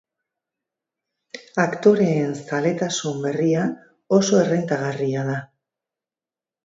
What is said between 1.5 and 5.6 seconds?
Aktoreen zaletasun berria oso errentagarria da.